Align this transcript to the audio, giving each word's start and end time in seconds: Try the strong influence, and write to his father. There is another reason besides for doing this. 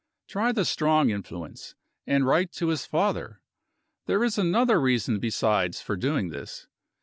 Try 0.27 0.51
the 0.51 0.65
strong 0.65 1.11
influence, 1.11 1.75
and 2.07 2.25
write 2.25 2.51
to 2.53 2.69
his 2.69 2.87
father. 2.87 3.43
There 4.07 4.23
is 4.23 4.39
another 4.39 4.81
reason 4.81 5.19
besides 5.19 5.79
for 5.79 5.95
doing 5.95 6.29
this. 6.29 6.65